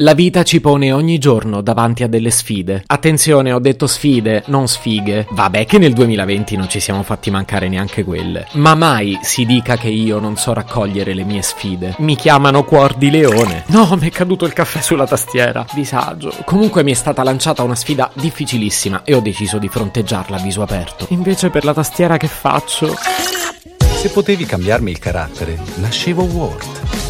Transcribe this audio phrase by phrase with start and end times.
[0.00, 2.84] La vita ci pone ogni giorno davanti a delle sfide.
[2.86, 5.26] Attenzione, ho detto sfide, non sfighe.
[5.28, 8.46] Vabbè che nel 2020 non ci siamo fatti mancare neanche quelle.
[8.52, 11.96] Ma mai si dica che io non so raccogliere le mie sfide.
[11.98, 13.64] Mi chiamano cuor di leone.
[13.66, 15.66] No, mi è caduto il caffè sulla tastiera.
[15.74, 16.32] Disagio.
[16.46, 20.62] Comunque mi è stata lanciata una sfida difficilissima e ho deciso di fronteggiarla a viso
[20.62, 21.08] aperto.
[21.10, 22.96] Invece per la tastiera che faccio?
[22.96, 27.09] Se potevi cambiarmi il carattere, nascevo Word.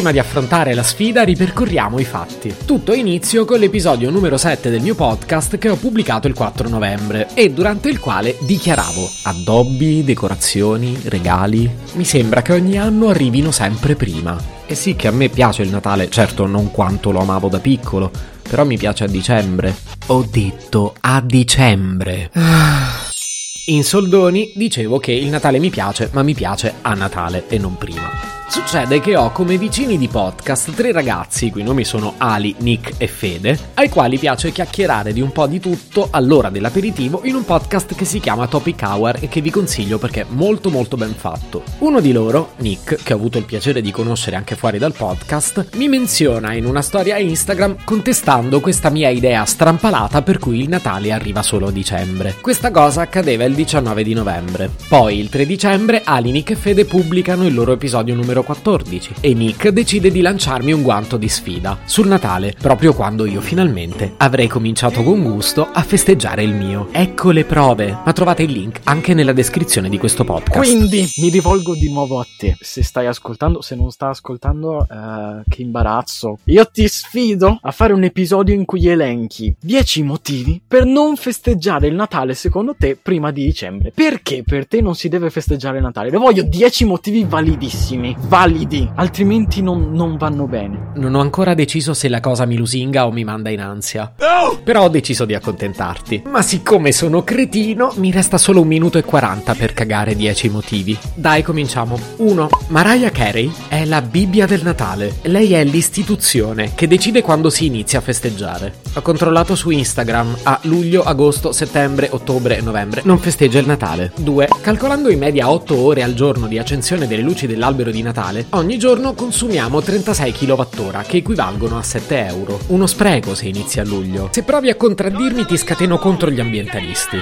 [0.00, 2.54] Prima di affrontare la sfida ripercorriamo i fatti.
[2.64, 7.28] Tutto inizio con l'episodio numero 7 del mio podcast che ho pubblicato il 4 novembre
[7.34, 11.70] e durante il quale dichiaravo addobbi, decorazioni, regali.
[11.96, 14.42] Mi sembra che ogni anno arrivino sempre prima.
[14.64, 18.10] E sì che a me piace il Natale, certo non quanto lo amavo da piccolo,
[18.40, 19.76] però mi piace a dicembre.
[20.06, 22.30] Ho detto a dicembre.
[23.66, 27.76] In soldoni dicevo che il Natale mi piace, ma mi piace a Natale e non
[27.76, 28.39] prima.
[28.50, 32.94] Succede che ho come vicini di podcast tre ragazzi, i cui nomi sono Ali, Nick
[32.98, 37.44] e Fede, ai quali piace chiacchierare di un po' di tutto all'ora dell'aperitivo in un
[37.44, 41.14] podcast che si chiama Topic Hour e che vi consiglio perché è molto molto ben
[41.14, 41.62] fatto.
[41.78, 45.68] Uno di loro, Nick, che ho avuto il piacere di conoscere anche fuori dal podcast,
[45.76, 51.12] mi menziona in una storia Instagram contestando questa mia idea strampalata per cui il Natale
[51.12, 52.34] arriva solo a dicembre.
[52.40, 54.70] Questa cosa accadeva il 19 di novembre.
[54.88, 59.34] Poi il 3 dicembre Ali, Nick e Fede pubblicano il loro episodio numero 14 e
[59.34, 64.48] Nick decide di lanciarmi un guanto di sfida sul Natale, proprio quando io finalmente avrei
[64.48, 66.88] cominciato con gusto a festeggiare il mio.
[66.92, 70.58] Ecco le prove, ma trovate il link anche nella descrizione di questo podcast.
[70.58, 72.56] Quindi mi rivolgo di nuovo a te.
[72.60, 76.38] Se stai ascoltando, se non stai ascoltando, eh, che imbarazzo.
[76.44, 81.86] Io ti sfido a fare un episodio in cui elenchi 10 motivi per non festeggiare
[81.86, 83.92] il Natale secondo te prima di dicembre.
[83.94, 86.10] Perché per te non si deve festeggiare il Natale?
[86.10, 90.92] Le voglio 10 motivi validissimi validi, altrimenti non, non, vanno bene.
[90.94, 94.12] Non ho ancora deciso se la cosa mi lusinga o mi manda in ansia.
[94.18, 94.56] No!
[94.62, 96.22] Però ho deciso di accontentarti.
[96.26, 100.96] Ma siccome sono cretino, mi resta solo un minuto e 40 per cagare 10 motivi.
[101.12, 101.98] Dai, cominciamo.
[102.18, 102.48] 1.
[102.68, 105.16] Mariah Carey è la Bibbia del Natale.
[105.22, 108.74] Lei è l'istituzione che decide quando si inizia a festeggiare.
[108.94, 113.00] Ho controllato su Instagram a luglio, agosto, settembre, ottobre e novembre.
[113.04, 114.12] Non festeggia il Natale.
[114.16, 114.48] 2.
[114.60, 118.76] Calcolando in media 8 ore al giorno di accensione delle luci dell'albero di Natale, ogni
[118.76, 122.60] giorno consumiamo 36 kWh, che equivalgono a 7 euro.
[122.66, 124.28] Uno spreco se inizi a luglio.
[124.30, 127.16] Se provi a contraddirmi ti scateno contro gli ambientalisti.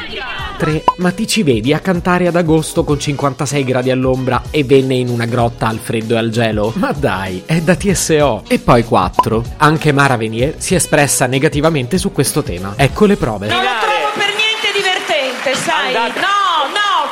[0.59, 0.85] 3.
[0.97, 5.09] Ma ti ci vedi a cantare ad agosto con 56 gradi all'ombra e venne in
[5.09, 6.73] una grotta al freddo e al gelo?
[6.77, 8.43] Ma dai, è da TSO.
[8.49, 9.45] E poi 4.
[9.59, 12.75] Anche Mara Venier si è espressa negativamente su questo tema.
[12.77, 13.47] Ecco le prove.
[13.47, 15.95] Non lo trovo per niente divertente, sai?
[15.95, 16.21] Andate.
[16.21, 16.38] No!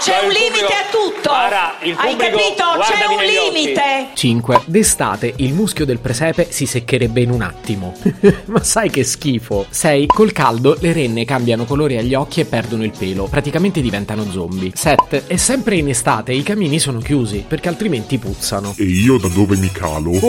[0.00, 1.28] C'è un limite a tutto.
[1.28, 2.64] Guarda, il Hai pubblico, capito?
[2.80, 4.08] C'è un limite.
[4.14, 4.62] 5.
[4.66, 7.94] D'estate il muschio del presepe si seccherebbe in un attimo.
[8.46, 9.66] Ma sai che schifo.
[9.68, 10.06] 6.
[10.06, 14.72] Col caldo le renne cambiano colore agli occhi e perdono il pelo, praticamente diventano zombie.
[14.74, 15.24] 7.
[15.26, 18.74] E sempre in estate i camini sono chiusi, perché altrimenti puzzano.
[18.76, 20.12] E io da dove mi calo?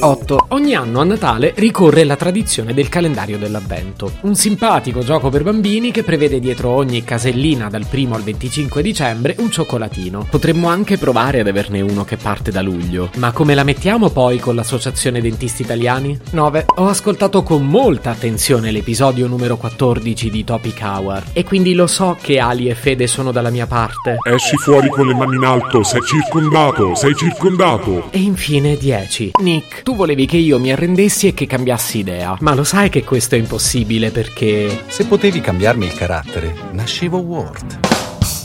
[0.00, 0.46] 8.
[0.50, 4.12] Ogni anno a Natale ricorre la tradizione del calendario dell'avvento.
[4.22, 9.36] Un simpatico gioco per bambini che prevede dietro ogni casellina dal 1 al 25 dicembre
[9.38, 10.26] un cioccolatino.
[10.30, 13.10] Potremmo anche provare ad averne uno che parte da luglio.
[13.16, 16.18] Ma come la mettiamo poi con l'Associazione Dentisti Italiani?
[16.30, 16.66] 9.
[16.76, 22.16] Ho ascoltato con molta attenzione l'episodio numero 14 di Topic Hour e quindi lo so
[22.20, 24.16] che Ali e Fede sono dalla mia parte.
[24.22, 28.10] Esci fuori con le mani in alto, sei circondato, sei circondato.
[28.10, 29.32] E infine 10.
[29.42, 33.04] Nick, tu volevi che io mi arrendessi e che cambiassi idea, ma lo sai che
[33.04, 34.84] questo è impossibile perché...
[34.86, 37.75] Se potevi cambiarmi il carattere, nascevo Word.